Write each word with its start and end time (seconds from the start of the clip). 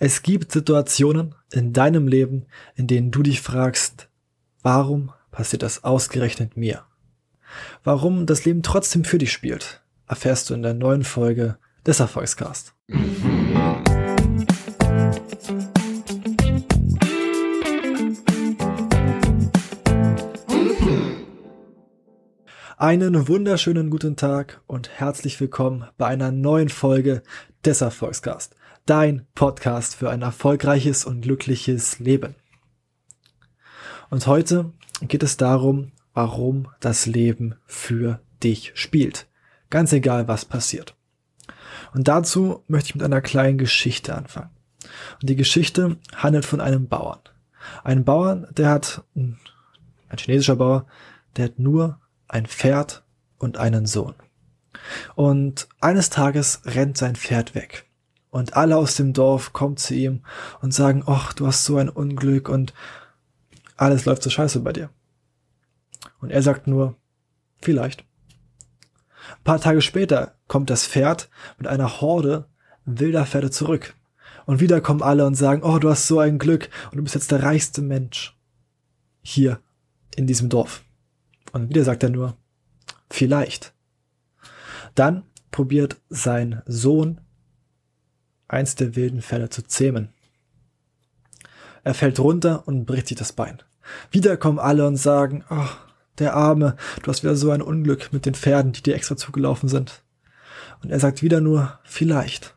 Es 0.00 0.22
gibt 0.22 0.52
Situationen 0.52 1.34
in 1.50 1.72
deinem 1.72 2.06
Leben, 2.06 2.46
in 2.76 2.86
denen 2.86 3.10
du 3.10 3.24
dich 3.24 3.40
fragst, 3.40 4.08
warum 4.62 5.10
passiert 5.32 5.64
das 5.64 5.82
ausgerechnet 5.82 6.56
mir? 6.56 6.84
Warum 7.82 8.24
das 8.24 8.44
Leben 8.44 8.62
trotzdem 8.62 9.02
für 9.02 9.18
dich 9.18 9.32
spielt, 9.32 9.82
erfährst 10.06 10.50
du 10.50 10.54
in 10.54 10.62
der 10.62 10.74
neuen 10.74 11.02
Folge 11.02 11.58
des 11.84 11.98
Erfolgscast. 11.98 12.74
Einen 22.76 23.26
wunderschönen 23.26 23.90
guten 23.90 24.14
Tag 24.14 24.60
und 24.68 24.90
herzlich 24.90 25.40
willkommen 25.40 25.88
bei 25.96 26.06
einer 26.06 26.30
neuen 26.30 26.68
Folge 26.68 27.24
des 27.64 27.80
Erfolgscast 27.80 28.54
dein 28.88 29.26
Podcast 29.34 29.94
für 29.94 30.08
ein 30.08 30.22
erfolgreiches 30.22 31.04
und 31.04 31.20
glückliches 31.20 31.98
Leben. 31.98 32.34
Und 34.08 34.26
heute 34.26 34.72
geht 35.02 35.22
es 35.22 35.36
darum, 35.36 35.92
warum 36.14 36.68
das 36.80 37.04
Leben 37.04 37.56
für 37.66 38.20
dich 38.42 38.72
spielt. 38.74 39.26
Ganz 39.68 39.92
egal, 39.92 40.26
was 40.26 40.46
passiert. 40.46 40.96
Und 41.92 42.08
dazu 42.08 42.64
möchte 42.66 42.88
ich 42.88 42.94
mit 42.94 43.04
einer 43.04 43.20
kleinen 43.20 43.58
Geschichte 43.58 44.14
anfangen. 44.14 44.50
Und 45.20 45.28
die 45.28 45.36
Geschichte 45.36 45.98
handelt 46.16 46.46
von 46.46 46.62
einem 46.62 46.88
Bauern. 46.88 47.20
Ein 47.84 48.06
Bauern, 48.06 48.46
der 48.52 48.70
hat, 48.70 49.04
ein 49.14 49.38
chinesischer 50.16 50.56
Bauer, 50.56 50.86
der 51.36 51.46
hat 51.46 51.58
nur 51.58 52.00
ein 52.26 52.46
Pferd 52.46 53.04
und 53.36 53.58
einen 53.58 53.84
Sohn. 53.84 54.14
Und 55.14 55.68
eines 55.80 56.08
Tages 56.08 56.62
rennt 56.64 56.96
sein 56.96 57.16
Pferd 57.16 57.54
weg. 57.54 57.87
Und 58.30 58.56
alle 58.56 58.76
aus 58.76 58.94
dem 58.94 59.12
Dorf 59.12 59.52
kommen 59.52 59.76
zu 59.76 59.94
ihm 59.94 60.22
und 60.60 60.74
sagen, 60.74 61.02
ach, 61.06 61.32
du 61.32 61.46
hast 61.46 61.64
so 61.64 61.76
ein 61.76 61.88
Unglück 61.88 62.48
und 62.48 62.74
alles 63.76 64.04
läuft 64.04 64.22
so 64.22 64.30
scheiße 64.30 64.60
bei 64.60 64.72
dir. 64.72 64.90
Und 66.20 66.30
er 66.30 66.42
sagt 66.42 66.66
nur, 66.66 66.96
vielleicht. 67.60 68.04
Ein 69.30 69.44
paar 69.44 69.60
Tage 69.60 69.82
später 69.82 70.34
kommt 70.46 70.70
das 70.70 70.86
Pferd 70.86 71.30
mit 71.58 71.66
einer 71.66 72.00
Horde 72.00 72.48
wilder 72.84 73.26
Pferde 73.26 73.50
zurück. 73.50 73.94
Und 74.46 74.60
wieder 74.60 74.80
kommen 74.80 75.02
alle 75.02 75.26
und 75.26 75.34
sagen, 75.34 75.62
oh, 75.62 75.78
du 75.78 75.90
hast 75.90 76.06
so 76.06 76.20
ein 76.20 76.38
Glück 76.38 76.70
und 76.90 76.96
du 76.96 77.02
bist 77.02 77.14
jetzt 77.14 77.30
der 77.30 77.42
reichste 77.42 77.82
Mensch 77.82 78.36
hier 79.20 79.60
in 80.16 80.26
diesem 80.26 80.48
Dorf. 80.48 80.84
Und 81.52 81.68
wieder 81.68 81.84
sagt 81.84 82.02
er 82.02 82.10
nur, 82.10 82.36
vielleicht. 83.10 83.74
Dann 84.94 85.24
probiert 85.50 85.96
sein 86.08 86.62
Sohn 86.66 87.20
eins 88.48 88.74
der 88.74 88.96
wilden 88.96 89.22
Fälle 89.22 89.50
zu 89.50 89.62
zähmen. 89.62 90.08
Er 91.84 91.94
fällt 91.94 92.18
runter 92.18 92.66
und 92.66 92.86
bricht 92.86 93.08
sich 93.08 93.16
das 93.16 93.32
Bein. 93.32 93.62
Wieder 94.10 94.36
kommen 94.36 94.58
alle 94.58 94.86
und 94.86 94.96
sagen, 94.96 95.44
oh, 95.50 95.68
der 96.18 96.34
Arme, 96.34 96.76
du 97.02 97.10
hast 97.10 97.22
wieder 97.22 97.36
so 97.36 97.50
ein 97.50 97.62
Unglück 97.62 98.12
mit 98.12 98.26
den 98.26 98.34
Pferden, 98.34 98.72
die 98.72 98.82
dir 98.82 98.94
extra 98.94 99.16
zugelaufen 99.16 99.68
sind. 99.68 100.02
Und 100.82 100.90
er 100.90 101.00
sagt 101.00 101.22
wieder 101.22 101.40
nur, 101.40 101.78
vielleicht. 101.84 102.54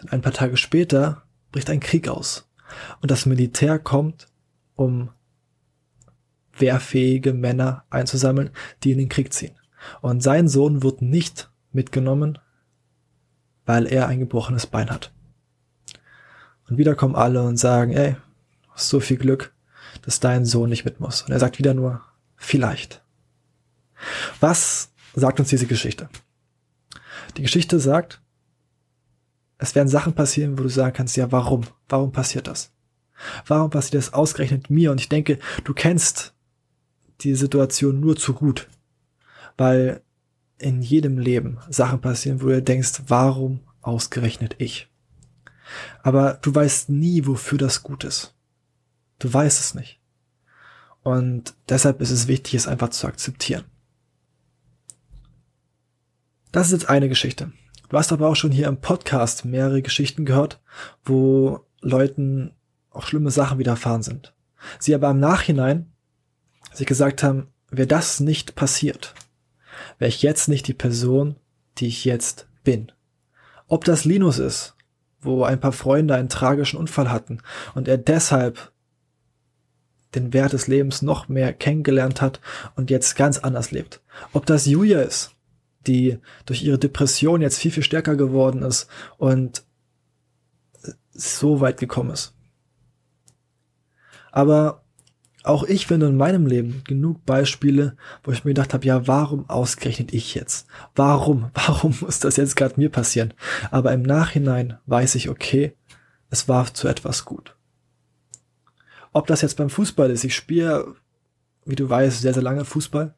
Denn 0.00 0.10
ein 0.10 0.22
paar 0.22 0.32
Tage 0.32 0.56
später 0.56 1.24
bricht 1.52 1.70
ein 1.70 1.80
Krieg 1.80 2.08
aus. 2.08 2.48
Und 3.00 3.10
das 3.10 3.26
Militär 3.26 3.78
kommt, 3.78 4.28
um 4.76 5.10
wehrfähige 6.56 7.34
Männer 7.34 7.84
einzusammeln, 7.90 8.50
die 8.84 8.92
in 8.92 8.98
den 8.98 9.08
Krieg 9.08 9.32
ziehen. 9.32 9.56
Und 10.00 10.22
sein 10.22 10.48
Sohn 10.48 10.82
wird 10.82 11.02
nicht 11.02 11.50
mitgenommen, 11.72 12.38
weil 13.68 13.86
er 13.86 14.08
ein 14.08 14.18
gebrochenes 14.18 14.66
Bein 14.66 14.88
hat. 14.88 15.12
Und 16.70 16.78
wieder 16.78 16.94
kommen 16.94 17.14
alle 17.14 17.42
und 17.42 17.58
sagen, 17.58 17.92
ey, 17.92 18.16
hast 18.70 18.88
so 18.88 18.98
viel 18.98 19.18
Glück, 19.18 19.52
dass 20.00 20.20
dein 20.20 20.46
Sohn 20.46 20.70
nicht 20.70 20.86
mit 20.86 21.00
muss. 21.00 21.20
Und 21.20 21.32
er 21.32 21.38
sagt 21.38 21.58
wieder 21.58 21.74
nur, 21.74 22.00
vielleicht. 22.36 23.02
Was 24.40 24.90
sagt 25.14 25.38
uns 25.38 25.50
diese 25.50 25.66
Geschichte? 25.66 26.08
Die 27.36 27.42
Geschichte 27.42 27.78
sagt, 27.78 28.22
es 29.58 29.74
werden 29.74 29.88
Sachen 29.88 30.14
passieren, 30.14 30.58
wo 30.58 30.62
du 30.62 30.70
sagen 30.70 30.94
kannst, 30.94 31.18
ja, 31.18 31.30
warum? 31.30 31.66
Warum 31.90 32.10
passiert 32.10 32.46
das? 32.46 32.72
Warum 33.46 33.68
passiert 33.68 33.96
das 33.96 34.14
ausgerechnet 34.14 34.70
mir? 34.70 34.92
Und 34.92 35.00
ich 35.02 35.10
denke, 35.10 35.38
du 35.64 35.74
kennst 35.74 36.32
die 37.20 37.34
Situation 37.34 38.00
nur 38.00 38.16
zu 38.16 38.32
gut, 38.32 38.66
weil 39.58 40.00
in 40.58 40.82
jedem 40.82 41.18
Leben 41.18 41.58
Sachen 41.68 42.00
passieren, 42.00 42.42
wo 42.42 42.46
du 42.46 42.62
denkst, 42.62 43.02
warum 43.06 43.60
ausgerechnet 43.80 44.56
ich? 44.58 44.88
Aber 46.02 46.38
du 46.42 46.54
weißt 46.54 46.88
nie, 46.88 47.26
wofür 47.26 47.58
das 47.58 47.82
gut 47.82 48.04
ist. 48.04 48.34
Du 49.18 49.32
weißt 49.32 49.60
es 49.60 49.74
nicht. 49.74 50.00
Und 51.02 51.54
deshalb 51.68 52.00
ist 52.00 52.10
es 52.10 52.28
wichtig, 52.28 52.54
es 52.54 52.66
einfach 52.66 52.90
zu 52.90 53.06
akzeptieren. 53.06 53.64
Das 56.52 56.66
ist 56.66 56.72
jetzt 56.72 56.88
eine 56.88 57.08
Geschichte. 57.08 57.52
Du 57.88 57.96
hast 57.96 58.12
aber 58.12 58.28
auch 58.28 58.36
schon 58.36 58.52
hier 58.52 58.68
im 58.68 58.80
Podcast 58.80 59.44
mehrere 59.44 59.82
Geschichten 59.82 60.24
gehört, 60.24 60.60
wo 61.04 61.66
Leuten 61.80 62.52
auch 62.90 63.06
schlimme 63.06 63.30
Sachen 63.30 63.58
widerfahren 63.58 64.02
sind. 64.02 64.34
Sie 64.78 64.94
aber 64.94 65.10
im 65.10 65.20
Nachhinein 65.20 65.92
sich 66.72 66.86
gesagt 66.86 67.22
haben, 67.22 67.48
wäre 67.70 67.86
das 67.86 68.20
nicht 68.20 68.54
passiert, 68.54 69.14
wäre 69.98 70.08
ich 70.08 70.22
jetzt 70.22 70.48
nicht 70.48 70.66
die 70.68 70.74
Person, 70.74 71.36
die 71.78 71.88
ich 71.88 72.04
jetzt 72.04 72.48
bin. 72.64 72.92
Ob 73.66 73.84
das 73.84 74.04
Linus 74.04 74.38
ist, 74.38 74.74
wo 75.20 75.44
ein 75.44 75.60
paar 75.60 75.72
Freunde 75.72 76.14
einen 76.14 76.28
tragischen 76.28 76.78
Unfall 76.78 77.10
hatten 77.10 77.40
und 77.74 77.88
er 77.88 77.98
deshalb 77.98 78.72
den 80.14 80.32
Wert 80.32 80.52
des 80.52 80.66
Lebens 80.66 81.02
noch 81.02 81.28
mehr 81.28 81.52
kennengelernt 81.52 82.22
hat 82.22 82.40
und 82.76 82.90
jetzt 82.90 83.14
ganz 83.14 83.38
anders 83.38 83.70
lebt. 83.70 84.00
Ob 84.32 84.46
das 84.46 84.66
Julia 84.66 85.00
ist, 85.02 85.34
die 85.86 86.18
durch 86.46 86.62
ihre 86.62 86.78
Depression 86.78 87.42
jetzt 87.42 87.58
viel, 87.58 87.70
viel 87.70 87.82
stärker 87.82 88.16
geworden 88.16 88.62
ist 88.62 88.88
und 89.18 89.64
so 91.12 91.60
weit 91.60 91.78
gekommen 91.78 92.10
ist. 92.10 92.34
Aber 94.30 94.84
auch 95.48 95.64
ich 95.64 95.86
finde 95.86 96.06
in 96.06 96.16
meinem 96.16 96.46
Leben 96.46 96.82
genug 96.86 97.24
Beispiele, 97.24 97.96
wo 98.22 98.32
ich 98.32 98.44
mir 98.44 98.50
gedacht 98.50 98.74
habe, 98.74 98.86
ja, 98.86 99.06
warum 99.06 99.48
ausgerechnet 99.48 100.12
ich 100.12 100.34
jetzt? 100.34 100.66
Warum? 100.94 101.50
Warum 101.54 101.96
muss 102.00 102.20
das 102.20 102.36
jetzt 102.36 102.56
gerade 102.56 102.74
mir 102.76 102.90
passieren? 102.90 103.32
Aber 103.70 103.92
im 103.92 104.02
Nachhinein 104.02 104.78
weiß 104.86 105.14
ich, 105.14 105.28
okay, 105.28 105.74
es 106.30 106.48
war 106.48 106.72
zu 106.74 106.86
etwas 106.86 107.24
gut. 107.24 107.56
Ob 109.12 109.26
das 109.26 109.40
jetzt 109.40 109.56
beim 109.56 109.70
Fußball 109.70 110.10
ist, 110.10 110.24
ich 110.24 110.34
spiele, 110.34 110.94
wie 111.64 111.76
du 111.76 111.88
weißt, 111.88 112.20
sehr, 112.20 112.34
sehr 112.34 112.42
lange 112.42 112.64
Fußball, 112.64 113.14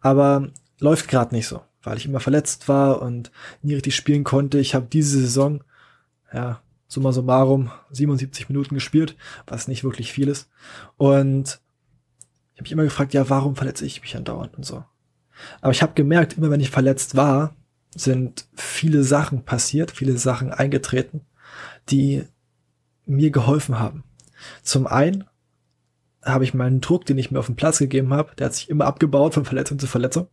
aber 0.00 0.50
läuft 0.80 1.08
gerade 1.08 1.34
nicht 1.34 1.46
so, 1.46 1.62
weil 1.82 1.96
ich 1.96 2.04
immer 2.04 2.20
verletzt 2.20 2.68
war 2.68 3.00
und 3.00 3.30
nie 3.62 3.74
richtig 3.74 3.96
spielen 3.96 4.24
konnte. 4.24 4.58
Ich 4.58 4.74
habe 4.74 4.86
diese 4.90 5.18
Saison, 5.18 5.64
ja, 6.32 6.60
summa 6.88 7.12
summarum 7.12 7.70
77 7.90 8.50
Minuten 8.50 8.74
gespielt, 8.74 9.16
was 9.46 9.66
nicht 9.66 9.82
wirklich 9.82 10.12
viel 10.12 10.28
ist. 10.28 10.50
Und 10.98 11.60
habe 12.60 12.64
mich 12.64 12.72
immer 12.72 12.84
gefragt, 12.84 13.14
ja, 13.14 13.30
warum 13.30 13.56
verletze 13.56 13.86
ich 13.86 14.02
mich 14.02 14.16
andauernd 14.16 14.54
und 14.56 14.64
so. 14.64 14.84
Aber 15.62 15.72
ich 15.72 15.82
habe 15.82 15.94
gemerkt, 15.94 16.36
immer 16.36 16.50
wenn 16.50 16.60
ich 16.60 16.70
verletzt 16.70 17.16
war, 17.16 17.56
sind 17.94 18.46
viele 18.54 19.02
Sachen 19.02 19.44
passiert, 19.44 19.90
viele 19.90 20.18
Sachen 20.18 20.52
eingetreten, 20.52 21.22
die 21.88 22.24
mir 23.06 23.30
geholfen 23.30 23.78
haben. 23.78 24.04
Zum 24.62 24.86
einen 24.86 25.24
habe 26.22 26.44
ich 26.44 26.52
meinen 26.52 26.82
Druck, 26.82 27.06
den 27.06 27.16
ich 27.16 27.30
mir 27.30 27.38
auf 27.38 27.46
den 27.46 27.56
Platz 27.56 27.78
gegeben 27.78 28.12
habe, 28.12 28.34
der 28.36 28.46
hat 28.46 28.54
sich 28.54 28.68
immer 28.68 28.84
abgebaut 28.84 29.32
von 29.32 29.46
Verletzung 29.46 29.78
zu 29.78 29.86
Verletzung, 29.86 30.28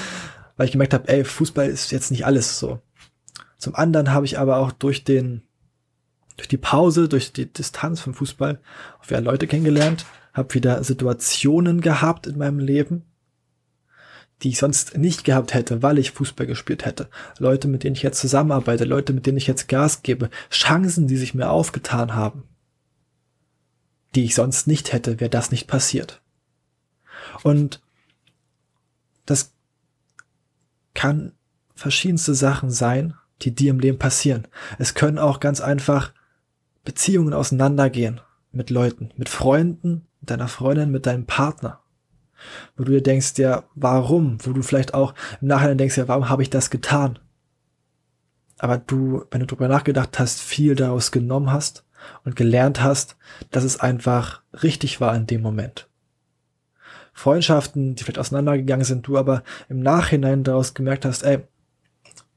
weil 0.56 0.66
ich 0.66 0.72
gemerkt 0.72 0.94
habe, 0.94 1.08
ey, 1.08 1.24
Fußball 1.24 1.68
ist 1.68 1.92
jetzt 1.92 2.10
nicht 2.10 2.24
alles 2.24 2.58
so. 2.58 2.80
Zum 3.58 3.74
anderen 3.74 4.12
habe 4.12 4.24
ich 4.24 4.38
aber 4.38 4.56
auch 4.56 4.72
durch 4.72 5.04
den 5.04 5.42
durch 6.36 6.48
die 6.48 6.58
Pause, 6.58 7.08
durch 7.08 7.32
die 7.32 7.50
Distanz 7.50 8.00
vom 8.00 8.12
Fußball 8.12 8.60
auch 9.00 9.08
wieder 9.08 9.22
Leute 9.22 9.46
kennengelernt, 9.46 10.04
habe 10.36 10.54
wieder 10.54 10.84
Situationen 10.84 11.80
gehabt 11.80 12.26
in 12.26 12.38
meinem 12.38 12.58
Leben, 12.58 13.04
die 14.42 14.50
ich 14.50 14.58
sonst 14.58 14.98
nicht 14.98 15.24
gehabt 15.24 15.54
hätte, 15.54 15.82
weil 15.82 15.98
ich 15.98 16.10
Fußball 16.10 16.46
gespielt 16.46 16.84
hätte. 16.84 17.08
Leute, 17.38 17.68
mit 17.68 17.84
denen 17.84 17.96
ich 17.96 18.02
jetzt 18.02 18.20
zusammenarbeite, 18.20 18.84
Leute, 18.84 19.14
mit 19.14 19.26
denen 19.26 19.38
ich 19.38 19.46
jetzt 19.46 19.66
Gas 19.68 20.02
gebe, 20.02 20.28
Chancen, 20.50 21.06
die 21.08 21.16
sich 21.16 21.32
mir 21.32 21.48
aufgetan 21.48 22.14
haben, 22.14 22.44
die 24.14 24.24
ich 24.24 24.34
sonst 24.34 24.66
nicht 24.66 24.92
hätte, 24.92 25.20
wäre 25.20 25.30
das 25.30 25.50
nicht 25.50 25.66
passiert. 25.66 26.20
Und 27.42 27.82
das 29.24 29.54
kann 30.92 31.32
verschiedenste 31.74 32.34
Sachen 32.34 32.70
sein, 32.70 33.14
die 33.42 33.54
dir 33.54 33.70
im 33.70 33.80
Leben 33.80 33.98
passieren. 33.98 34.46
Es 34.78 34.94
können 34.94 35.18
auch 35.18 35.40
ganz 35.40 35.60
einfach 35.60 36.12
Beziehungen 36.84 37.32
auseinandergehen 37.32 38.20
mit 38.52 38.70
Leuten, 38.70 39.10
mit 39.16 39.28
Freunden, 39.28 40.05
deiner 40.22 40.48
Freundin, 40.48 40.90
mit 40.90 41.06
deinem 41.06 41.26
Partner. 41.26 41.80
Wo 42.76 42.84
du 42.84 42.92
dir 42.92 43.02
denkst, 43.02 43.34
ja, 43.38 43.64
warum? 43.74 44.38
Wo 44.44 44.52
du 44.52 44.62
vielleicht 44.62 44.94
auch 44.94 45.14
im 45.40 45.48
Nachhinein 45.48 45.78
denkst, 45.78 45.96
ja, 45.96 46.08
warum 46.08 46.28
habe 46.28 46.42
ich 46.42 46.50
das 46.50 46.70
getan? 46.70 47.18
aber 48.58 48.78
du, 48.78 49.24
wenn 49.30 49.40
du 49.40 49.46
drüber 49.46 49.68
nachgedacht 49.68 50.18
hast, 50.18 50.40
viel 50.40 50.74
daraus 50.74 51.10
genommen 51.10 51.52
hast 51.52 51.84
und 52.24 52.36
gelernt 52.36 52.82
hast, 52.82 53.16
dass 53.50 53.64
es 53.64 53.80
einfach 53.80 54.42
richtig 54.62 55.00
war 55.00 55.14
in 55.14 55.26
dem 55.26 55.42
Moment. 55.42 55.88
Freundschaften, 57.12 57.94
die 57.94 58.04
vielleicht 58.04 58.18
auseinandergegangen 58.18 58.84
sind, 58.84 59.06
du 59.06 59.16
aber 59.16 59.42
im 59.68 59.80
Nachhinein 59.80 60.44
daraus 60.44 60.74
gemerkt 60.74 61.04
hast, 61.04 61.22
ey, 61.22 61.40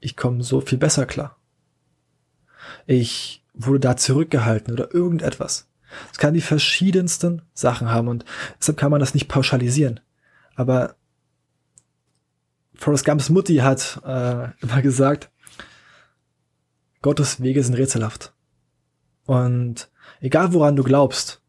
ich 0.00 0.16
komme 0.16 0.42
so 0.42 0.60
viel 0.60 0.78
besser 0.78 1.04
klar. 1.04 1.36
Ich 2.86 3.44
wurde 3.52 3.80
da 3.80 3.96
zurückgehalten 3.96 4.72
oder 4.72 4.94
irgendetwas. 4.94 5.69
Es 6.12 6.18
kann 6.18 6.34
die 6.34 6.40
verschiedensten 6.40 7.42
Sachen 7.54 7.90
haben 7.90 8.08
und 8.08 8.24
deshalb 8.58 8.78
kann 8.78 8.90
man 8.90 9.00
das 9.00 9.14
nicht 9.14 9.28
pauschalisieren. 9.28 10.00
Aber 10.54 10.96
Forrest 12.74 13.04
Gumps 13.04 13.28
Mutti 13.28 13.56
hat 13.56 14.00
äh, 14.04 14.48
immer 14.60 14.82
gesagt, 14.82 15.30
Gottes 17.02 17.42
Wege 17.42 17.62
sind 17.62 17.74
rätselhaft. 17.74 18.34
Und 19.24 19.90
egal 20.20 20.52
woran 20.52 20.76
du 20.76 20.82
glaubst, 20.82 21.40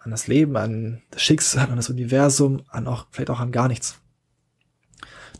an 0.00 0.10
das 0.10 0.26
Leben, 0.26 0.56
an 0.56 1.02
das 1.10 1.22
Schicksal, 1.22 1.68
an 1.70 1.76
das 1.76 1.90
Universum, 1.90 2.62
an 2.68 2.86
auch, 2.86 3.06
vielleicht 3.10 3.30
auch 3.30 3.40
an 3.40 3.52
gar 3.52 3.68
nichts. 3.68 4.00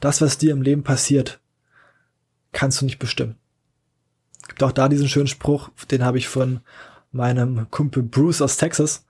Das, 0.01 0.21
was 0.21 0.39
dir 0.39 0.53
im 0.53 0.63
Leben 0.63 0.85
passiert, 0.85 1.41
kannst 2.53 2.81
du 2.81 2.85
nicht 2.85 2.99
bestimmen. 2.99 3.37
Gibt 4.47 4.63
auch 4.63 4.73
da 4.73 4.89
diesen 4.89 5.09
schönen 5.09 5.27
Spruch, 5.27 5.71
den 5.91 6.05
habe 6.05 6.19
ich 6.19 6.29
von 6.29 6.61
meinem 7.11 7.71
Kumpel 7.71 8.03
Bruce 8.03 8.43
aus 8.43 8.57
Texas. 8.57 9.05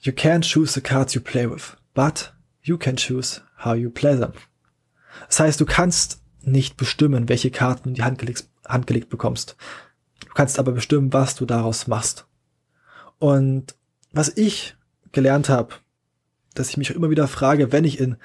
You 0.00 0.12
can't 0.12 0.50
choose 0.50 0.72
the 0.72 0.80
cards 0.80 1.14
you 1.14 1.20
play 1.20 1.48
with, 1.48 1.76
but 1.94 2.32
you 2.62 2.78
can 2.78 2.96
choose 2.96 3.42
how 3.58 3.74
you 3.74 3.90
play 3.90 4.16
them. 4.16 4.32
Das 5.28 5.40
heißt, 5.40 5.60
du 5.60 5.66
kannst 5.66 6.22
nicht 6.42 6.76
bestimmen, 6.76 7.28
welche 7.28 7.50
Karten 7.50 7.84
du 7.84 7.88
in 7.90 7.94
die 7.94 8.02
Hand 8.02 8.18
gelegt, 8.18 8.48
Hand 8.66 8.86
gelegt 8.86 9.10
bekommst. 9.10 9.56
Du 10.20 10.28
kannst 10.34 10.58
aber 10.58 10.72
bestimmen, 10.72 11.12
was 11.12 11.34
du 11.34 11.44
daraus 11.44 11.86
machst. 11.86 12.26
Und 13.18 13.74
was 14.12 14.34
ich 14.36 14.76
gelernt 15.12 15.48
habe, 15.48 15.74
dass 16.54 16.70
ich 16.70 16.76
mich 16.76 16.90
immer 16.90 17.10
wieder 17.10 17.28
frage, 17.28 17.72
wenn 17.72 17.84
ich 17.84 18.00
in 18.00 18.16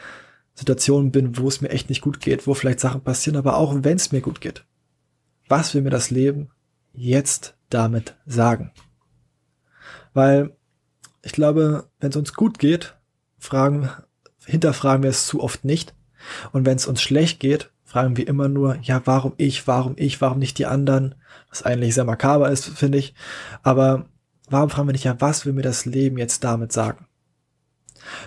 Situationen 0.54 1.12
bin, 1.12 1.38
wo 1.38 1.48
es 1.48 1.62
mir 1.62 1.70
echt 1.70 1.90
nicht 1.90 2.02
gut 2.02 2.22
geht, 2.22 2.48
wo 2.48 2.54
vielleicht 2.54 2.80
Sachen 2.80 3.02
passieren, 3.02 3.38
aber 3.38 3.58
auch 3.58 3.76
wenn 3.84 3.98
es 3.98 4.12
mir 4.12 4.22
gut 4.22 4.40
geht. 4.40 4.64
Was 5.48 5.74
will 5.74 5.82
mir 5.82 5.90
das 5.90 6.10
Leben 6.10 6.50
jetzt 6.94 7.55
damit 7.70 8.16
sagen? 8.26 8.72
Weil 10.14 10.56
ich 11.22 11.34
glaube, 11.34 11.90
wenn 12.00 12.10
es 12.10 12.16
uns 12.16 12.34
gut 12.34 12.60
geht, 12.60 12.96
fragen, 13.38 13.90
hinterfragen 14.46 15.04
wir 15.04 15.10
es 15.10 15.28
zu 15.28 15.42
oft 15.42 15.66
nicht. 15.66 15.94
Und 16.52 16.66
wenn 16.66 16.78
es 16.78 16.88
uns 16.88 17.02
schlecht 17.02 17.40
geht, 17.40 17.72
fragen 17.84 18.18
wir 18.18 18.28
immer 18.28 18.48
nur, 18.48 18.78
ja, 18.82 19.02
warum 19.06 19.34
ich, 19.38 19.68
warum 19.68 19.94
ich, 19.98 20.22
warum 20.22 20.40
nicht 20.40 20.58
die 20.58 20.66
anderen? 20.66 21.16
Was 21.50 21.64
eigentlich 21.64 21.94
sehr 21.94 22.04
makaber 22.04 22.50
ist, 22.50 22.66
finde 22.66 22.98
ich. 22.98 23.14
Aber 23.64 24.10
warum 24.50 24.70
fragen 24.70 24.88
wir 24.88 24.94
nicht, 24.94 25.06
ja, 25.06 25.20
was 25.20 25.46
will 25.46 25.54
mir 25.54 25.62
das 25.62 25.86
Leben 25.86 26.18
jetzt 26.18 26.44
damit 26.44 26.72
sagen? 26.72 27.08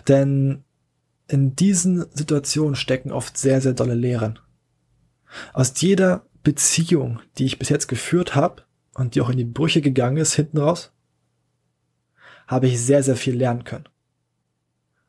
Denn 0.07 0.65
in 1.29 1.55
diesen 1.55 2.07
Situationen 2.13 2.75
stecken 2.75 3.13
oft 3.13 3.37
sehr, 3.37 3.61
sehr 3.61 3.75
dolle 3.75 3.95
Lehren. 3.95 4.39
Aus 5.53 5.79
jeder 5.81 6.27
Beziehung, 6.43 7.21
die 7.37 7.45
ich 7.45 7.59
bis 7.59 7.69
jetzt 7.69 7.89
geführt 7.89 8.35
habe 8.35 8.63
und 8.99 9.15
die 9.15 9.21
auch 9.21 9.31
in 9.31 9.39
die 9.39 9.45
Brüche 9.45 9.81
gegangen 9.81 10.17
ist, 10.17 10.35
hinten 10.35 10.59
raus, 10.59 10.93
habe 12.49 12.67
ich 12.67 12.81
sehr, 12.81 13.03
sehr 13.03 13.17
viel 13.17 13.37
lernen 13.37 13.65
können 13.65 13.89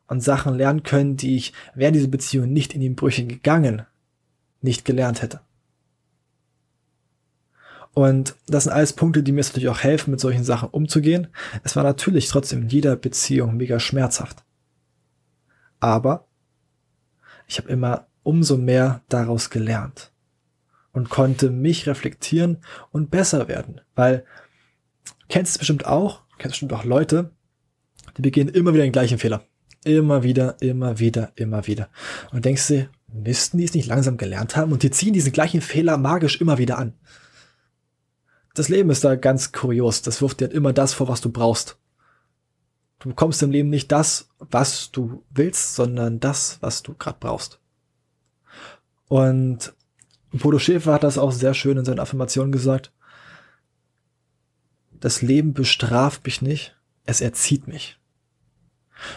und 0.06 0.22
Sachen 0.22 0.54
lernen 0.54 0.84
können, 0.84 1.16
die 1.16 1.36
ich 1.36 1.52
während 1.74 1.96
dieser 1.96 2.08
Beziehung 2.08 2.52
nicht 2.52 2.72
in 2.74 2.80
die 2.80 2.90
Brüche 2.90 3.26
gegangen, 3.26 3.86
nicht 4.60 4.84
gelernt 4.84 5.22
hätte. 5.22 5.40
Und 7.92 8.36
das 8.46 8.64
sind 8.64 8.72
alles 8.72 8.92
Punkte, 8.92 9.24
die 9.24 9.32
mir 9.32 9.42
natürlich 9.42 9.68
auch 9.68 9.80
helfen, 9.80 10.12
mit 10.12 10.20
solchen 10.20 10.44
Sachen 10.44 10.68
umzugehen. 10.68 11.26
Es 11.64 11.74
war 11.74 11.82
natürlich 11.82 12.28
trotzdem 12.28 12.62
in 12.62 12.68
jeder 12.68 12.94
Beziehung 12.94 13.56
mega 13.56 13.80
schmerzhaft. 13.80 14.44
Aber 15.80 16.28
ich 17.48 17.58
habe 17.58 17.68
immer 17.68 18.06
umso 18.22 18.56
mehr 18.56 19.02
daraus 19.08 19.50
gelernt 19.50 20.09
und 20.92 21.10
konnte 21.10 21.50
mich 21.50 21.86
reflektieren 21.86 22.58
und 22.90 23.10
besser 23.10 23.48
werden. 23.48 23.80
Weil, 23.94 24.24
du 25.04 25.26
kennst 25.28 25.52
es 25.52 25.58
bestimmt 25.58 25.86
auch, 25.86 26.22
du 26.30 26.36
kennst 26.38 26.54
bestimmt 26.54 26.72
auch 26.72 26.84
Leute, 26.84 27.30
die 28.16 28.22
begehen 28.22 28.48
immer 28.48 28.74
wieder 28.74 28.84
den 28.84 28.92
gleichen 28.92 29.18
Fehler. 29.18 29.44
Immer 29.84 30.22
wieder, 30.22 30.60
immer 30.60 30.98
wieder, 30.98 31.32
immer 31.36 31.66
wieder. 31.66 31.88
Und 32.32 32.44
denkst 32.44 32.68
du, 32.68 32.88
müssten 33.12 33.58
die 33.58 33.64
es 33.64 33.74
nicht 33.74 33.86
langsam 33.86 34.16
gelernt 34.16 34.56
haben? 34.56 34.72
Und 34.72 34.82
die 34.82 34.90
ziehen 34.90 35.14
diesen 35.14 35.32
gleichen 35.32 35.60
Fehler 35.60 35.96
magisch 35.96 36.40
immer 36.40 36.58
wieder 36.58 36.78
an. 36.78 36.94
Das 38.54 38.68
Leben 38.68 38.90
ist 38.90 39.04
da 39.04 39.14
ganz 39.14 39.52
kurios. 39.52 40.02
Das 40.02 40.20
wirft 40.20 40.40
dir 40.40 40.46
halt 40.46 40.54
immer 40.54 40.72
das 40.72 40.92
vor, 40.92 41.08
was 41.08 41.20
du 41.20 41.30
brauchst. 41.30 41.78
Du 42.98 43.08
bekommst 43.08 43.42
im 43.42 43.50
Leben 43.50 43.70
nicht 43.70 43.90
das, 43.90 44.28
was 44.38 44.90
du 44.90 45.24
willst, 45.30 45.74
sondern 45.74 46.20
das, 46.20 46.58
was 46.60 46.82
du 46.82 46.94
gerade 46.94 47.16
brauchst. 47.18 47.58
Und 49.08 49.72
Bodo 50.32 50.58
Schäfer 50.58 50.92
hat 50.92 51.02
das 51.02 51.18
auch 51.18 51.32
sehr 51.32 51.54
schön 51.54 51.76
in 51.76 51.84
seinen 51.84 51.98
Affirmationen 51.98 52.52
gesagt. 52.52 52.92
Das 55.00 55.22
Leben 55.22 55.54
bestraft 55.54 56.24
mich 56.24 56.42
nicht, 56.42 56.76
es 57.04 57.20
erzieht 57.20 57.66
mich. 57.66 57.98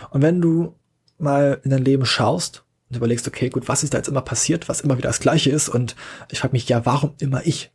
Und 0.10 0.22
wenn 0.22 0.42
du 0.42 0.76
mal 1.18 1.60
in 1.64 1.72
dein 1.72 1.84
Leben 1.84 2.06
schaust 2.06 2.64
und 2.90 2.98
überlegst, 2.98 3.28
okay, 3.28 3.50
gut, 3.50 3.68
was 3.68 3.84
ist 3.84 3.94
da 3.94 3.98
jetzt 3.98 4.08
immer 4.08 4.22
passiert, 4.22 4.70
was 4.70 4.82
immer 4.82 4.98
wieder 4.98 5.10
das 5.10 5.20
Gleiche 5.20 5.52
ist 5.52 5.70
und 5.70 5.96
ich 6.32 6.40
frage 6.40 6.54
mich, 6.54 6.68
ja, 6.70 6.86
warum 6.86 7.14
immer 7.20 7.46
ich? 7.46 7.72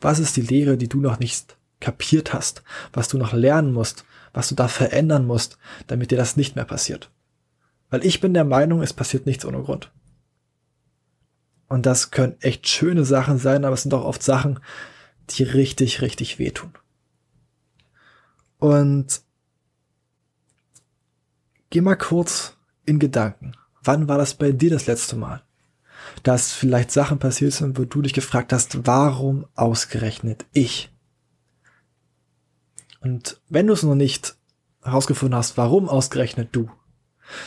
Was 0.00 0.18
ist 0.18 0.36
die 0.36 0.42
Lehre, 0.42 0.76
die 0.76 0.88
du 0.88 1.00
noch 1.00 1.18
nicht 1.18 1.56
kapiert 1.80 2.32
hast, 2.32 2.62
was 2.92 3.08
du 3.08 3.18
noch 3.18 3.32
lernen 3.32 3.72
musst, 3.72 4.04
was 4.32 4.48
du 4.48 4.54
da 4.54 4.68
verändern 4.68 5.26
musst, 5.26 5.58
damit 5.86 6.10
dir 6.10 6.18
das 6.18 6.36
nicht 6.36 6.56
mehr 6.56 6.64
passiert? 6.64 7.10
Weil 7.90 8.04
ich 8.04 8.20
bin 8.20 8.34
der 8.34 8.44
Meinung, 8.44 8.82
es 8.82 8.92
passiert 8.92 9.26
nichts 9.26 9.44
ohne 9.44 9.62
Grund. 9.62 9.90
Und 11.70 11.86
das 11.86 12.10
können 12.10 12.36
echt 12.40 12.68
schöne 12.68 13.06
Sachen 13.06 13.38
sein, 13.38 13.64
aber 13.64 13.72
es 13.72 13.82
sind 13.82 13.94
auch 13.94 14.04
oft 14.04 14.22
Sachen, 14.22 14.60
die 15.30 15.44
richtig, 15.44 16.02
richtig 16.02 16.38
wehtun. 16.38 16.74
Und 18.58 19.22
Geh 21.70 21.80
mal 21.80 21.94
kurz 21.94 22.56
in 22.84 22.98
Gedanken. 22.98 23.52
Wann 23.84 24.08
war 24.08 24.18
das 24.18 24.34
bei 24.34 24.50
dir 24.50 24.70
das 24.70 24.88
letzte 24.88 25.14
Mal? 25.14 25.42
Dass 26.24 26.52
vielleicht 26.52 26.90
Sachen 26.90 27.20
passiert 27.20 27.52
sind, 27.52 27.78
wo 27.78 27.84
du 27.84 28.02
dich 28.02 28.12
gefragt 28.12 28.52
hast, 28.52 28.88
warum 28.88 29.46
ausgerechnet 29.54 30.46
ich? 30.52 30.92
Und 33.00 33.40
wenn 33.48 33.68
du 33.68 33.72
es 33.72 33.84
noch 33.84 33.94
nicht 33.94 34.34
herausgefunden 34.82 35.38
hast, 35.38 35.56
warum 35.56 35.88
ausgerechnet 35.88 36.48
du, 36.50 36.68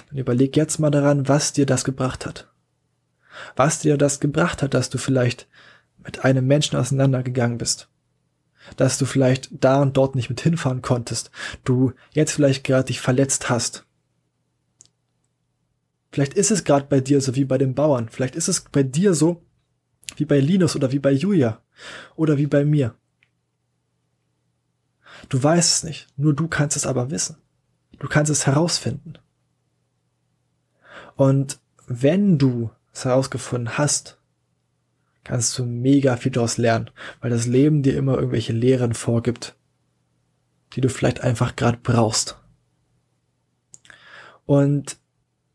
dann 0.08 0.18
überleg 0.18 0.56
jetzt 0.56 0.80
mal 0.80 0.90
daran, 0.90 1.28
was 1.28 1.52
dir 1.52 1.66
das 1.66 1.84
gebracht 1.84 2.26
hat. 2.26 2.53
Was 3.56 3.80
dir 3.80 3.98
das 3.98 4.20
gebracht 4.20 4.62
hat, 4.62 4.74
dass 4.74 4.90
du 4.90 4.98
vielleicht 4.98 5.48
mit 6.04 6.24
einem 6.24 6.46
Menschen 6.46 6.78
auseinandergegangen 6.78 7.58
bist. 7.58 7.90
Dass 8.78 8.98
du 8.98 9.06
vielleicht 9.06 9.50
da 9.52 9.82
und 9.82 9.98
dort 9.98 10.16
nicht 10.16 10.30
mit 10.30 10.42
hinfahren 10.42 10.82
konntest. 10.82 11.32
Du 11.64 11.94
jetzt 12.12 12.32
vielleicht 12.32 12.64
gerade 12.64 12.86
dich 12.86 13.02
verletzt 13.02 13.50
hast. 13.50 13.86
Vielleicht 16.12 16.36
ist 16.36 16.52
es 16.52 16.64
gerade 16.64 16.86
bei 16.88 17.00
dir 17.00 17.22
so 17.22 17.36
wie 17.36 17.46
bei 17.46 17.58
den 17.58 17.74
Bauern. 17.74 18.10
Vielleicht 18.10 18.36
ist 18.36 18.48
es 18.48 18.62
bei 18.62 18.84
dir 18.84 19.14
so 19.14 19.42
wie 20.16 20.26
bei 20.26 20.40
Linus 20.40 20.76
oder 20.76 20.92
wie 20.92 21.00
bei 21.00 21.12
Julia 21.12 21.62
oder 22.16 22.38
wie 22.38 22.48
bei 22.48 22.64
mir. 22.66 22.96
Du 25.30 25.42
weißt 25.42 25.72
es 25.72 25.84
nicht, 25.84 26.08
nur 26.18 26.34
du 26.34 26.48
kannst 26.48 26.78
es 26.78 26.86
aber 26.86 27.10
wissen. 27.10 27.38
Du 28.00 28.08
kannst 28.08 28.32
es 28.32 28.46
herausfinden. 28.46 29.14
Und 31.16 31.60
wenn 31.88 32.38
du 32.38 32.70
es 32.94 33.06
herausgefunden 33.06 33.78
hast, 33.78 34.18
kannst 35.24 35.58
du 35.58 35.66
mega 35.66 36.16
viel 36.18 36.32
daraus 36.32 36.58
lernen, 36.58 36.90
weil 37.22 37.30
das 37.30 37.48
Leben 37.48 37.84
dir 37.84 37.98
immer 37.98 38.16
irgendwelche 38.16 38.54
Lehren 38.54 38.94
vorgibt, 38.94 39.56
die 40.74 40.82
du 40.82 40.90
vielleicht 40.90 41.22
einfach 41.22 41.56
gerade 41.56 41.80
brauchst. 41.82 42.38
Und 44.46 44.98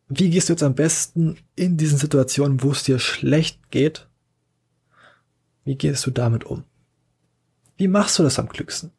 wie 0.09 0.31
gehst 0.31 0.49
du 0.49 0.55
jetzt 0.55 0.63
am 0.63 0.75
besten 0.75 1.39
in 1.55 1.77
diesen 1.77 1.99
Situationen, 1.99 2.63
wo 2.63 2.71
es 2.71 2.83
dir 2.83 2.99
schlecht 2.99 3.71
geht? 3.71 4.09
Wie 5.65 5.77
gehst 5.77 6.07
du 6.07 6.11
damit 6.11 6.45
um? 6.45 6.65
Wie 7.77 7.89
machst 7.89 8.19
du 8.19 8.23
das 8.23 8.39
am 8.39 8.49
klügsten? 8.49 8.91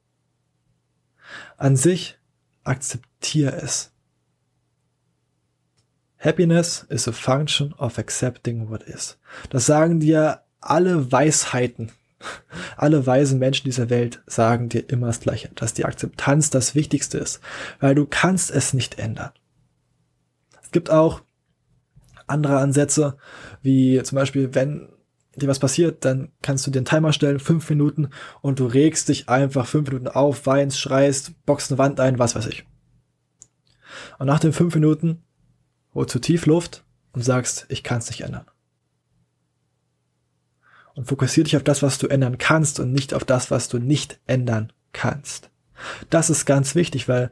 An 1.57 1.75
sich 1.75 2.17
akzeptiere 2.63 3.55
es. 3.55 3.91
Happiness 6.19 6.85
is 6.89 7.07
a 7.07 7.13
function 7.13 7.73
of 7.79 7.97
accepting 7.97 8.69
what 8.69 8.83
is. 8.83 9.17
Das 9.49 9.65
sagen 9.65 9.99
dir 9.99 10.41
alle 10.59 11.11
Weisheiten. 11.11 11.91
Alle 12.75 13.07
weisen 13.07 13.39
Menschen 13.39 13.63
dieser 13.63 13.89
Welt 13.89 14.21
sagen 14.27 14.67
dir 14.67 14.89
immer 14.89 15.07
das 15.07 15.21
Gleiche, 15.21 15.49
dass 15.55 15.73
die 15.73 15.85
Akzeptanz 15.85 16.49
das 16.49 16.75
Wichtigste 16.75 17.17
ist, 17.17 17.39
weil 17.79 17.95
du 17.95 18.05
kannst 18.05 18.51
es 18.51 18.73
nicht 18.73 18.99
ändern. 18.99 19.31
Es 20.61 20.71
gibt 20.71 20.89
auch 20.89 21.21
andere 22.27 22.57
Ansätze, 22.57 23.15
wie 23.61 24.03
zum 24.03 24.17
Beispiel, 24.17 24.53
wenn 24.53 24.89
dir 25.37 25.47
was 25.47 25.59
passiert, 25.59 26.03
dann 26.03 26.33
kannst 26.41 26.67
du 26.67 26.71
dir 26.71 26.79
einen 26.79 26.85
Timer 26.85 27.13
stellen, 27.13 27.39
fünf 27.39 27.69
Minuten, 27.69 28.09
und 28.41 28.59
du 28.59 28.65
regst 28.65 29.07
dich 29.07 29.29
einfach 29.29 29.65
fünf 29.65 29.87
Minuten 29.87 30.09
auf, 30.09 30.45
weinst, 30.45 30.77
schreist, 30.77 31.45
boxst 31.45 31.71
eine 31.71 31.77
Wand 31.77 32.01
ein, 32.01 32.19
was 32.19 32.35
weiß 32.35 32.47
ich. 32.47 32.65
Und 34.17 34.27
nach 34.27 34.39
den 34.39 34.51
fünf 34.51 34.75
Minuten 34.75 35.23
holst 35.93 36.15
du 36.15 36.19
tief 36.19 36.45
Luft 36.45 36.83
und 37.13 37.23
sagst, 37.23 37.65
ich 37.69 37.83
kann 37.83 37.99
es 37.99 38.09
nicht 38.09 38.21
ändern. 38.21 38.45
Und 40.93 41.05
fokussier 41.05 41.43
dich 41.43 41.55
auf 41.55 41.63
das, 41.63 41.81
was 41.81 41.97
du 41.97 42.07
ändern 42.07 42.37
kannst 42.37 42.79
und 42.79 42.91
nicht 42.91 43.13
auf 43.13 43.23
das, 43.23 43.51
was 43.51 43.69
du 43.69 43.79
nicht 43.79 44.19
ändern 44.27 44.73
kannst. 44.91 45.49
Das 46.09 46.29
ist 46.29 46.45
ganz 46.45 46.75
wichtig, 46.75 47.07
weil 47.07 47.31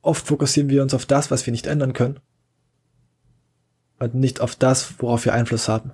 oft 0.00 0.26
fokussieren 0.26 0.70
wir 0.70 0.82
uns 0.82 0.94
auf 0.94 1.06
das, 1.06 1.30
was 1.30 1.44
wir 1.44 1.50
nicht 1.50 1.66
ändern 1.66 1.92
können 1.92 2.20
und 3.98 4.14
nicht 4.14 4.40
auf 4.40 4.56
das, 4.56 4.94
worauf 5.00 5.24
wir 5.24 5.34
Einfluss 5.34 5.68
haben. 5.68 5.92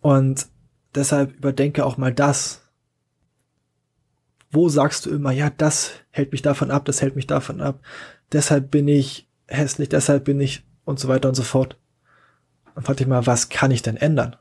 Und 0.00 0.46
deshalb 0.94 1.34
überdenke 1.36 1.84
auch 1.84 1.96
mal 1.96 2.12
das. 2.12 2.62
Wo 4.50 4.68
sagst 4.68 5.06
du 5.06 5.10
immer, 5.10 5.32
ja, 5.32 5.50
das 5.50 5.92
hält 6.10 6.32
mich 6.32 6.42
davon 6.42 6.70
ab, 6.70 6.84
das 6.84 7.02
hält 7.02 7.16
mich 7.16 7.26
davon 7.26 7.60
ab. 7.60 7.80
Deshalb 8.32 8.70
bin 8.70 8.86
ich 8.86 9.28
hässlich, 9.46 9.88
deshalb 9.88 10.24
bin 10.24 10.40
ich 10.40 10.64
und 10.84 10.98
so 10.98 11.08
weiter 11.08 11.28
und 11.28 11.34
so 11.34 11.42
fort. 11.42 11.78
Und 12.74 12.84
frag 12.84 12.96
dich 12.96 13.06
mal, 13.06 13.26
was 13.26 13.48
kann 13.48 13.70
ich 13.70 13.82
denn 13.82 13.96
ändern? 13.96 14.36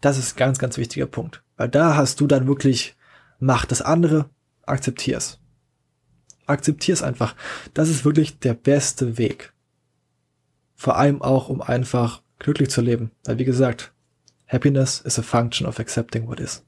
Das 0.00 0.16
ist 0.16 0.34
ein 0.34 0.38
ganz, 0.38 0.58
ganz 0.58 0.78
wichtiger 0.78 1.06
Punkt. 1.06 1.42
Weil 1.56 1.68
da 1.68 1.96
hast 1.96 2.20
du 2.20 2.26
dann 2.26 2.46
wirklich 2.46 2.96
Macht. 3.38 3.70
Das 3.70 3.82
andere, 3.82 4.28
akzeptier's. 4.66 5.38
Akzeptier's 6.46 7.02
einfach. 7.02 7.34
Das 7.74 7.88
ist 7.88 8.04
wirklich 8.04 8.38
der 8.38 8.54
beste 8.54 9.18
Weg. 9.18 9.52
Vor 10.74 10.96
allem 10.96 11.22
auch, 11.22 11.48
um 11.48 11.62
einfach 11.62 12.22
glücklich 12.38 12.70
zu 12.70 12.80
leben. 12.80 13.10
Weil 13.24 13.38
wie 13.38 13.44
gesagt, 13.44 13.92
Happiness 14.46 15.00
is 15.00 15.18
a 15.18 15.22
function 15.22 15.66
of 15.66 15.78
accepting 15.78 16.26
what 16.26 16.40
is. 16.40 16.64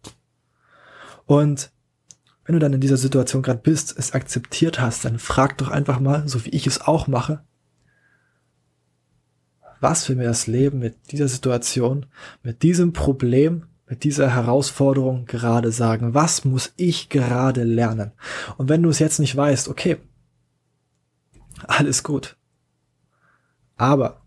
Und 1.27 1.72
wenn 2.45 2.55
du 2.55 2.59
dann 2.59 2.73
in 2.73 2.81
dieser 2.81 2.97
Situation 2.97 3.43
gerade 3.43 3.61
bist, 3.61 3.97
es 3.97 4.13
akzeptiert 4.13 4.81
hast, 4.81 5.05
dann 5.05 5.19
frag 5.19 5.59
doch 5.59 5.69
einfach 5.69 6.01
mal, 6.01 6.27
so 6.29 6.45
wie 6.45 6.51
ich 6.51 6.67
es 6.67 6.81
auch 6.81 7.07
mache, 7.07 7.45
was 9.81 10.09
will 10.09 10.17
mir 10.17 10.25
das 10.25 10.47
Leben 10.47 10.79
mit 10.79 11.11
dieser 11.11 11.29
Situation, 11.29 12.07
mit 12.43 12.63
diesem 12.63 12.93
Problem, 12.93 13.67
mit 13.89 14.05
dieser 14.05 14.33
Herausforderung 14.33 15.27
gerade 15.27 15.73
sagen? 15.73 16.15
Was 16.15 16.45
muss 16.45 16.73
ich 16.77 17.09
gerade 17.09 17.65
lernen? 17.65 18.13
Und 18.57 18.69
wenn 18.69 18.83
du 18.83 18.89
es 18.89 19.01
jetzt 19.01 19.19
nicht 19.19 19.37
weißt, 19.37 19.69
okay, 19.69 19.99
alles 21.67 22.03
gut. 22.05 22.37
Aber 23.77 24.23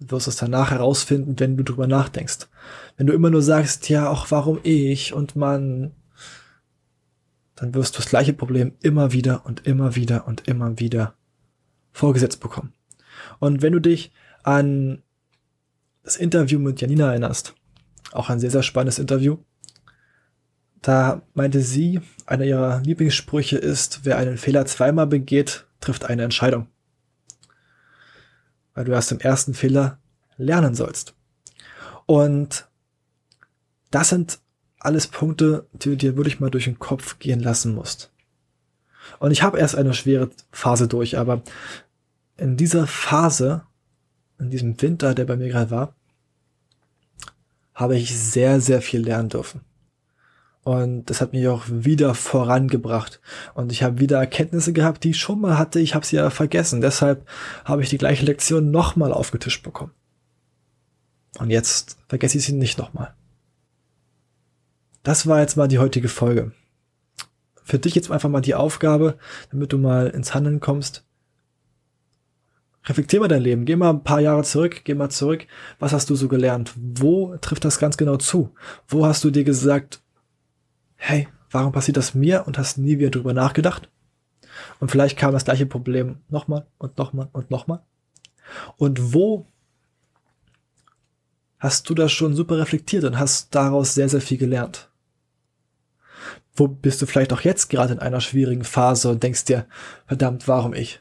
du 0.00 0.10
wirst 0.10 0.28
es 0.28 0.36
danach 0.36 0.70
herausfinden, 0.70 1.38
wenn 1.38 1.56
du 1.56 1.64
drüber 1.64 1.86
nachdenkst. 1.86 2.48
Wenn 2.96 3.06
du 3.06 3.12
immer 3.12 3.30
nur 3.30 3.42
sagst, 3.42 3.88
ja, 3.88 4.08
auch 4.08 4.30
warum 4.30 4.58
ich 4.62 5.12
und 5.12 5.36
man, 5.36 5.92
dann 7.56 7.74
wirst 7.74 7.94
du 7.94 7.98
das 7.98 8.08
gleiche 8.08 8.32
Problem 8.32 8.72
immer 8.82 9.12
wieder 9.12 9.46
und 9.46 9.66
immer 9.66 9.94
wieder 9.94 10.26
und 10.26 10.48
immer 10.48 10.78
wieder 10.78 11.14
vorgesetzt 11.92 12.40
bekommen. 12.40 12.72
Und 13.38 13.62
wenn 13.62 13.72
du 13.72 13.80
dich 13.80 14.12
an 14.42 15.02
das 16.04 16.16
Interview 16.16 16.58
mit 16.58 16.80
Janina 16.80 17.08
erinnerst. 17.08 17.54
Auch 18.12 18.30
ein 18.30 18.38
sehr, 18.38 18.50
sehr 18.50 18.62
spannendes 18.62 18.98
Interview. 18.98 19.38
Da 20.82 21.22
meinte 21.32 21.60
sie, 21.62 22.00
einer 22.26 22.44
ihrer 22.44 22.80
Lieblingssprüche 22.82 23.56
ist, 23.56 24.00
wer 24.04 24.18
einen 24.18 24.36
Fehler 24.36 24.66
zweimal 24.66 25.06
begeht, 25.06 25.66
trifft 25.80 26.04
eine 26.04 26.22
Entscheidung. 26.22 26.68
Weil 28.74 28.84
du 28.84 28.92
erst 28.92 29.12
im 29.12 29.20
ersten 29.20 29.54
Fehler 29.54 29.98
lernen 30.36 30.74
sollst. 30.74 31.14
Und 32.06 32.68
das 33.90 34.10
sind 34.10 34.40
alles 34.84 35.06
Punkte, 35.06 35.66
die 35.72 35.90
du 35.90 35.96
dir 35.96 36.16
wirklich 36.16 36.40
mal 36.40 36.50
durch 36.50 36.64
den 36.64 36.78
Kopf 36.78 37.18
gehen 37.18 37.40
lassen 37.40 37.74
musst. 37.74 38.10
Und 39.18 39.30
ich 39.30 39.42
habe 39.42 39.58
erst 39.58 39.76
eine 39.76 39.94
schwere 39.94 40.30
Phase 40.50 40.88
durch, 40.88 41.18
aber 41.18 41.42
in 42.36 42.56
dieser 42.56 42.86
Phase 42.86 43.62
in 44.38 44.50
diesem 44.50 44.80
Winter, 44.80 45.14
der 45.14 45.24
bei 45.24 45.36
mir 45.36 45.48
gerade 45.48 45.70
war, 45.70 45.94
habe 47.74 47.96
ich 47.96 48.16
sehr, 48.16 48.60
sehr 48.60 48.82
viel 48.82 49.00
lernen 49.00 49.28
dürfen. 49.28 49.62
Und 50.62 51.10
das 51.10 51.20
hat 51.20 51.32
mich 51.32 51.46
auch 51.48 51.64
wieder 51.68 52.14
vorangebracht. 52.14 53.20
Und 53.54 53.70
ich 53.70 53.82
habe 53.82 54.00
wieder 54.00 54.18
Erkenntnisse 54.18 54.72
gehabt, 54.72 55.04
die 55.04 55.10
ich 55.10 55.18
schon 55.18 55.40
mal 55.40 55.58
hatte. 55.58 55.78
Ich 55.78 55.94
habe 55.94 56.06
sie 56.06 56.16
ja 56.16 56.30
vergessen. 56.30 56.80
Deshalb 56.80 57.28
habe 57.64 57.82
ich 57.82 57.90
die 57.90 57.98
gleiche 57.98 58.24
Lektion 58.24 58.70
nochmal 58.70 59.12
aufgetischt 59.12 59.62
bekommen. 59.62 59.92
Und 61.38 61.50
jetzt 61.50 61.98
vergesse 62.08 62.38
ich 62.38 62.44
sie 62.46 62.54
nicht 62.54 62.78
nochmal. 62.78 63.14
Das 65.04 65.28
war 65.28 65.40
jetzt 65.40 65.56
mal 65.56 65.68
die 65.68 65.78
heutige 65.78 66.08
Folge. 66.08 66.50
Für 67.62 67.78
dich 67.78 67.94
jetzt 67.94 68.10
einfach 68.10 68.28
mal 68.28 68.40
die 68.40 68.56
Aufgabe, 68.56 69.16
damit 69.52 69.72
du 69.72 69.78
mal 69.78 70.08
ins 70.08 70.34
Handeln 70.34 70.58
kommst 70.58 71.04
reflektier 72.86 73.20
mal 73.20 73.28
dein 73.28 73.42
Leben, 73.42 73.64
geh 73.64 73.76
mal 73.76 73.90
ein 73.90 74.04
paar 74.04 74.20
Jahre 74.20 74.42
zurück, 74.42 74.82
geh 74.84 74.94
mal 74.94 75.10
zurück. 75.10 75.46
Was 75.78 75.92
hast 75.92 76.10
du 76.10 76.14
so 76.14 76.28
gelernt? 76.28 76.72
Wo 76.76 77.36
trifft 77.38 77.64
das 77.64 77.78
ganz 77.78 77.96
genau 77.96 78.16
zu? 78.16 78.50
Wo 78.88 79.06
hast 79.06 79.24
du 79.24 79.30
dir 79.30 79.44
gesagt, 79.44 80.02
hey, 80.96 81.28
warum 81.50 81.72
passiert 81.72 81.96
das 81.96 82.14
mir 82.14 82.46
und 82.46 82.58
hast 82.58 82.78
nie 82.78 82.98
wieder 82.98 83.10
drüber 83.10 83.32
nachgedacht? 83.32 83.88
Und 84.80 84.90
vielleicht 84.90 85.18
kam 85.18 85.32
das 85.32 85.44
gleiche 85.44 85.66
Problem 85.66 86.18
nochmal 86.28 86.66
und 86.78 86.98
nochmal 86.98 87.28
und 87.32 87.50
nochmal. 87.50 87.82
Und 88.76 89.14
wo 89.14 89.46
hast 91.58 91.88
du 91.88 91.94
das 91.94 92.12
schon 92.12 92.34
super 92.34 92.58
reflektiert 92.58 93.04
und 93.04 93.18
hast 93.18 93.54
daraus 93.54 93.94
sehr, 93.94 94.08
sehr 94.08 94.20
viel 94.20 94.38
gelernt? 94.38 94.90
Wo 96.54 96.68
bist 96.68 97.02
du 97.02 97.06
vielleicht 97.06 97.32
auch 97.32 97.40
jetzt 97.40 97.68
gerade 97.68 97.92
in 97.92 97.98
einer 97.98 98.20
schwierigen 98.20 98.64
Phase 98.64 99.10
und 99.10 99.22
denkst 99.22 99.44
dir, 99.44 99.66
verdammt, 100.06 100.46
warum 100.46 100.72
ich? 100.72 101.00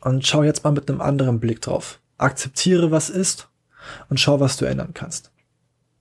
Und 0.00 0.26
schau 0.26 0.42
jetzt 0.42 0.64
mal 0.64 0.70
mit 0.70 0.88
einem 0.88 1.00
anderen 1.00 1.40
Blick 1.40 1.60
drauf. 1.60 2.00
Akzeptiere, 2.18 2.90
was 2.90 3.10
ist 3.10 3.48
und 4.08 4.20
schau, 4.20 4.40
was 4.40 4.56
du 4.56 4.64
ändern 4.64 4.94
kannst. 4.94 5.32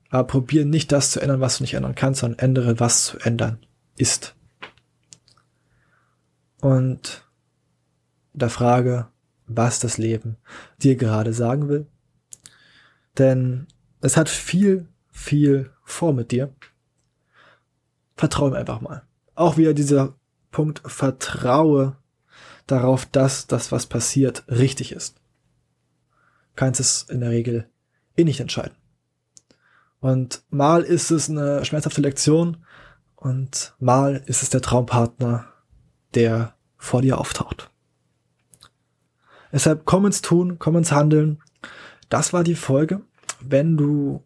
Aber 0.10 0.26
probier 0.26 0.66
nicht 0.66 0.92
das 0.92 1.12
zu 1.12 1.20
ändern, 1.20 1.42
was 1.42 1.58
du 1.58 1.64
nicht 1.64 1.74
ändern 1.74 1.96
kannst, 1.96 2.22
sondern 2.22 2.40
ändere, 2.40 2.80
was 2.80 3.06
zu 3.06 3.20
ändern 3.20 3.60
ist. 3.96 4.36
Und 6.62 7.24
der 8.34 8.50
Frage, 8.50 9.08
was 9.48 9.80
das 9.80 9.98
Leben 9.98 10.38
dir 10.82 10.96
gerade 10.96 11.34
sagen 11.34 11.70
will. 11.70 11.88
Denn 13.18 13.68
es 14.02 14.18
hat 14.18 14.30
viel, 14.30 14.88
viel 15.12 15.72
vor 15.84 16.14
mit 16.14 16.32
dir. 16.32 16.54
Vertraue 18.20 18.50
ihm 18.50 18.56
einfach 18.56 18.82
mal. 18.82 19.04
Auch 19.34 19.56
wieder 19.56 19.74
dieser 19.74 20.14
Punkt, 20.52 20.82
vertraue 20.86 21.96
darauf, 22.68 23.06
dass 23.06 23.48
das, 23.48 23.72
was 23.72 23.86
passiert, 23.86 24.44
richtig 24.50 24.92
ist. 24.92 25.22
Kannst 26.58 26.82
es 26.82 27.04
in 27.04 27.22
der 27.22 27.30
Regel 27.30 27.70
eh 28.18 28.26
nicht 28.26 28.42
entscheiden. 28.42 28.76
Und 30.02 30.44
mal 30.50 30.82
ist 30.82 31.12
es 31.12 31.30
eine 31.30 31.64
schmerzhafte 31.64 32.02
Lektion 32.02 32.66
und 33.16 33.74
mal 33.80 34.22
ist 34.26 34.44
es 34.44 34.50
der 34.50 34.62
Traumpartner, 34.62 35.46
der 36.14 36.56
vor 36.76 37.02
dir 37.02 37.20
auftaucht. 37.20 37.72
Deshalb 39.54 39.86
komm 39.86 40.08
ins 40.08 40.22
Tun, 40.22 40.60
komm 40.60 40.76
ins 40.76 40.92
Handeln. 40.92 41.42
Das 42.10 42.34
war 42.34 42.44
die 42.44 42.56
Folge. 42.56 43.00
Wenn 43.40 43.78
du 43.78 44.26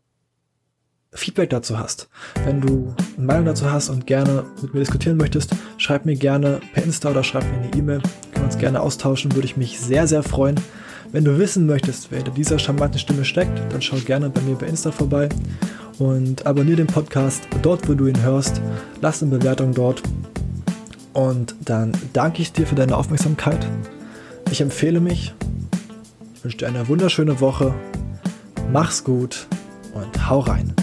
Feedback 1.13 1.50
dazu 1.50 1.77
hast, 1.77 2.10
wenn 2.46 2.62
du 2.62 2.93
eine 3.17 3.25
Meinung 3.25 3.46
dazu 3.46 3.72
hast 3.72 3.89
und 3.89 4.08
gerne 4.08 4.46
mit 4.62 4.74
mir 4.74 4.79
diskutieren 4.82 5.17
möchtest, 5.17 5.51
schreib 5.77 6.05
mir 6.05 6.15
gerne 6.15 6.60
per 6.74 6.84
Insta 6.84 7.12
oder 7.12 7.24
schreib 7.24 7.43
mir 7.43 7.58
eine 7.58 7.74
E-Mail. 7.75 8.01
Können 8.34 8.46
uns 8.46 8.58
gerne 8.58 8.82
austauschen, 8.82 9.34
würde 9.34 9.46
ich 9.46 9.58
mich 9.58 9.79
sehr, 9.79 10.08
sehr 10.08 10.24
freuen. 10.24 10.55
Wenn 11.12 11.25
du 11.25 11.38
wissen 11.38 11.67
möchtest, 11.67 12.10
wer 12.10 12.17
hinter 12.17 12.32
dieser 12.32 12.58
charmanten 12.58 13.00
Stimme 13.00 13.24
steckt, 13.24 13.60
dann 13.72 13.82
schau 13.82 13.98
gerne 13.98 14.29
bei 14.29 14.41
mir 14.41 14.55
bei 14.55 14.65
Insta 14.65 14.91
vorbei 14.91 15.29
und 16.00 16.46
abonniere 16.46 16.77
den 16.77 16.88
Podcast 16.88 17.43
dort, 17.62 17.88
wo 17.88 17.93
du 17.93 18.08
ihn 18.08 18.22
hörst. 18.24 18.62
Lass 19.01 19.22
eine 19.22 19.38
Bewertung 19.38 19.74
dort. 19.74 20.01
Und 21.13 21.55
dann 21.63 21.91
danke 22.13 22.41
ich 22.41 22.51
dir 22.51 22.65
für 22.65 22.75
deine 22.75 22.98
Aufmerksamkeit. 22.98 23.65
Ich 24.50 24.62
empfehle 24.62 25.00
mich. 25.00 25.34
Ich 26.36 26.43
wünsche 26.43 26.58
dir 26.58 26.67
eine 26.67 26.88
wunderschöne 26.88 27.39
Woche. 27.39 27.74
Mach's 28.72 29.03
gut 29.03 29.48
und 29.93 30.29
hau 30.29 30.39
rein. 30.39 30.74